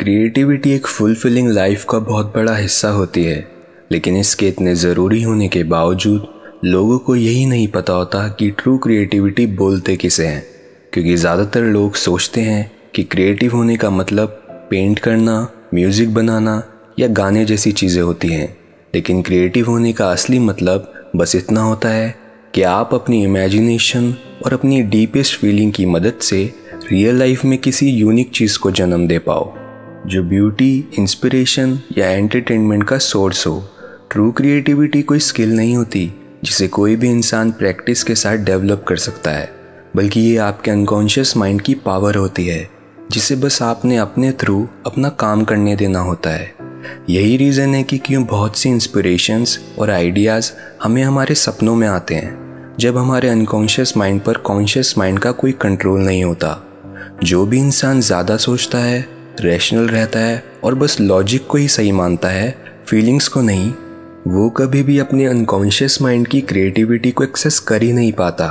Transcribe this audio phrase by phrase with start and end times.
[0.00, 3.46] Creativity एक fulfilling life का बहुत बड़ा हिस्सा होती है,
[3.92, 6.26] लेकिन इसके इतने ज़रूरी होने के बावजूद
[6.64, 10.42] लोगों को यही नहीं पता होता कि ट्रू क्रिएटिविटी बोलते किसे हैं,
[10.92, 14.40] क्योंकि ज़्यादातर लोग सोचते हैं कि क्रिएटिव होने का मतलब
[14.70, 15.36] पेंट करना
[15.74, 16.62] म्यूज़िक बनाना
[16.98, 18.48] या गाने जैसी चीज़ें होती हैं।
[18.94, 22.14] लेकिन क्रिएटिव होने का असली मतलब बस इतना होता है
[22.54, 24.14] कि आप अपनी इमेजिनेशन
[24.44, 26.44] और अपनी डीपेस्ट फीलिंग की मदद से
[26.90, 29.59] रियल लाइफ में किसी यूनिक चीज़ को जन्म दे पाओ।
[30.10, 33.62] जो ब्यूटी इंस्पिरेशन या एंटरटेनमेंट का सोर्स हो
[34.10, 36.12] ट्रू क्रिएटिविटी कोई स्किल नहीं होती,
[36.44, 39.48] जिसे कोई भी इंसान प्रैक्टिस के साथ डेवलप कर सकता है।
[39.96, 42.68] बल्कि ये आपके अनकॉन्शियस माइंड की पावर होती है,
[43.10, 46.52] जिसे बस आपने अपने थ्रू अपना काम करने देना होता है।
[47.10, 52.14] यही रीज़न है कि क्यों बहुत सी इंस्पिरेशंस और आइडियाज़ हमें हमारे सपनों में आते
[52.14, 56.56] हैं, जब हमारे अनकॉन्शियस माइंड पर कॉन्शियस माइंड का कोई कंट्रोल नहीं होता।
[57.24, 61.92] जो भी इंसान ज़्यादा सोचता है रैशनल रहता है और बस लॉजिक को ही सही
[61.92, 62.54] मानता है
[62.86, 63.72] फीलिंग्स को नहीं,
[64.26, 68.48] वो कभी भी अपने अनकॉन्शियस माइंड की क्रिएटिविटी को एक्सेस कर ही नहीं पाता।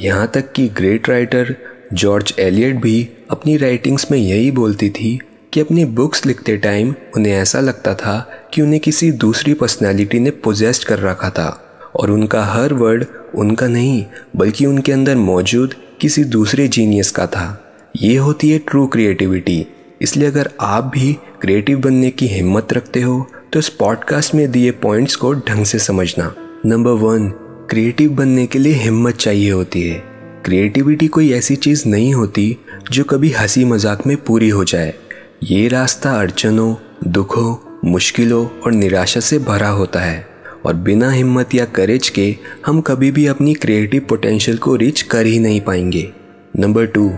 [0.00, 1.54] यहाँ तक कि ग्रेट राइटर
[1.92, 5.18] जॉर्ज एलियट भी अपनी राइटिंग्स में यही बोलती थी
[5.52, 8.18] कि अपनी बुक्स लिखते टाइम उन्हें ऐसा लगता था
[8.54, 11.48] कि उन्हें किसी दूसरी पर्सनैलिटी ने पोजेस्ट कर रखा था
[11.94, 14.04] और उनका हर वर्ड उनका नहीं,
[14.36, 19.66] बल्कि उनके अंदर मौजूद किसी दूसरे जीनियस का था। ये होती है ट्रू क्रिएटिविटी
[20.00, 24.70] इसलिए अगर आप भी क्रिएटिव बनने की हिम्मत रखते हो तो इस पॉडकास्ट में दिए
[24.70, 26.34] पॉइंट्स को ढंग से समझना।
[26.66, 27.28] नंबर वन
[27.70, 29.98] क्रिएटिव बनने के लिए हिम्मत चाहिए होती है।
[30.44, 32.56] क्रिएटिविटी कोई ऐसी चीज़ नहीं होती
[32.92, 34.94] जो कभी हँसी मज़ाक में पूरी हो जाए।
[35.42, 36.74] ये रास्ता अड़चनों,
[37.06, 40.26] दुखों, मुश्किलों और निराशा से भरा होता है।
[40.66, 45.26] और बिना हिम्मत या करेज के, हम कभी भी अपनी क्रिएटिव पोटेंशियल को रीच कर
[45.26, 46.10] ही नहीं पाएँगे।
[46.58, 47.10] नंबर टू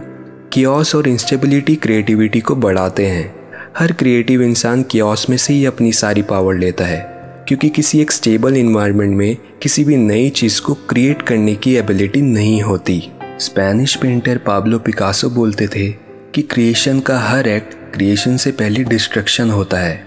[0.53, 3.34] कियोस और इंस्टेबिलिटी क्रिएटिविटी को बढ़ाते हैं।
[3.78, 7.00] हर क्रिएटिव इंसान कियोस में से ही अपनी सारी पावर लेता है,
[7.48, 12.23] क्योंकि किसी एक स्टेबल इन्वायरमेंट में किसी भी नई चीज़ को क्रिएट करने की एबिलिटी
[12.23, 13.01] नहीं होती।
[13.39, 15.89] स्पेनिश पेंटर पाब्लो पिकासो बोलते थे
[16.35, 20.01] कि क्रिएशन का हर एक्ट क्रिएशन से पहले डिस्ट्रक्शन होता है।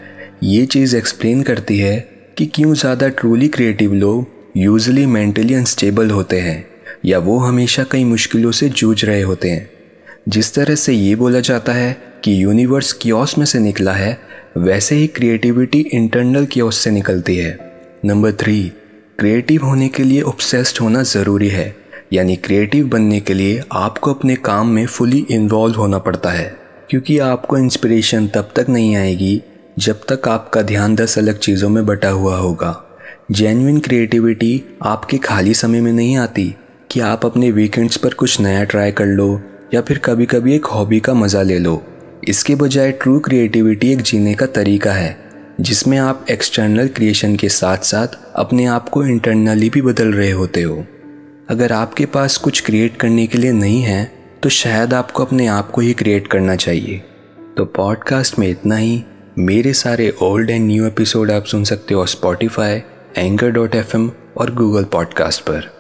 [0.44, 2.00] ये चीज़ एक्सप्लेन करती है
[2.38, 6.66] कि क्यों ज़्यादा ट्रूली क्रिएटिव लोग यूजली मेंटली अनस्टेबल होते हैं,
[7.06, 9.70] या वो हमेशा कई मुश्किलों से जूझ रहे होते हैं।
[10.30, 14.20] जिस तरह से ये बोला जाता है कि यूनिवर्स क्योस में से निकला है,
[14.58, 18.72] वैसे ही क्रिएटिविटी इंटरनल क्योस से निकलती है। नंबर थ्री
[19.20, 21.76] क्रिएटिव होने के लिए ऑब्सेस्ड होना ज़रूरी है।
[22.14, 26.58] यानी क्रिएटिव बनने के लिए आपको अपने काम में फुली इन्वॉल्व होना पड़ता है।
[26.90, 29.44] क्योंकि आपको इंस्पिरेशन तब तक नहीं आएगी
[29.80, 33.00] जब तक आपका ध्यान दस अलग चीज़ों में बटा हुआ होगा।
[33.32, 36.56] जेन्युइन क्रिएटिविटी आपके खाली समय में नहीं आती
[36.92, 39.42] कि आप अपने वीकेंड्स पर कुछ नया ट्राई कर लो
[39.74, 41.82] या फिर कभी कभी एक हॉबी का मज़ा ले लो।
[42.28, 45.18] इसके बजाय ट्रू क्रिएटिविटी एक जीने का तरीका है,
[45.62, 50.62] जिसमें आप एक्सटर्नल क्रिएशन के साथ साथ अपने आप को इंटरनली भी बदल रहे होते
[50.62, 50.86] हो।
[51.50, 54.12] अगर आपके पास कुछ क्रिएट करने के लिए नहीं है
[54.44, 56.98] तो शायद आपको अपने आप को ही क्रिएट करना चाहिए।
[57.58, 59.04] तो पॉडकास्ट में इतना ही।
[59.38, 62.82] मेरे सारे ओल्ड एंड न्यू एपिसोड आप सुन सकते हो स्पॉटिफाई
[63.18, 63.98] एंकर डॉट एफ़
[64.38, 65.75] और गूगल पॉडकास्ट पर।